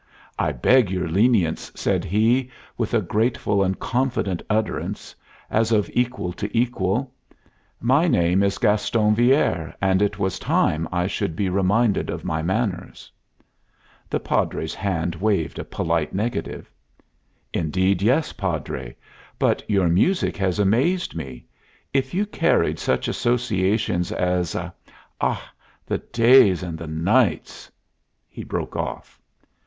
"I 0.39 0.51
beg 0.51 0.89
your 0.89 1.07
lenience," 1.07 1.71
said 1.75 2.03
he, 2.05 2.49
with 2.75 2.95
a 2.95 3.03
graceful 3.03 3.61
and 3.63 3.77
confident 3.79 4.41
utterance, 4.49 5.13
as 5.47 5.71
of 5.71 5.91
equal 5.93 6.33
to 6.33 6.49
equal. 6.57 7.13
"My 7.79 8.07
name 8.07 8.41
is 8.41 8.57
Gaston 8.57 9.13
Villere, 9.13 9.75
and 9.79 10.01
it 10.01 10.17
was 10.17 10.39
time 10.39 10.87
I 10.91 11.05
should 11.05 11.35
be 11.35 11.49
reminded 11.49 12.09
of 12.09 12.23
my 12.25 12.41
manners." 12.41 13.11
The 14.09 14.19
Padre's 14.19 14.73
hand 14.73 15.13
waved 15.13 15.59
a 15.59 15.63
polite 15.63 16.15
negative. 16.15 16.71
"Indeed, 17.53 18.01
yes, 18.01 18.33
Padre. 18.33 18.95
But 19.37 19.63
your 19.69 19.87
music 19.87 20.35
has 20.37 20.57
amazed 20.57 21.13
me. 21.15 21.45
If 21.93 22.11
you 22.15 22.25
carried 22.25 22.79
such 22.79 23.07
associations 23.07 24.11
as 24.11 24.55
Ah! 25.21 25.51
the 25.85 25.99
days 25.99 26.63
and 26.63 26.75
the 26.75 26.87
nights!" 26.87 27.69
he 28.27 28.43
broke 28.43 28.75
off. 28.75 29.19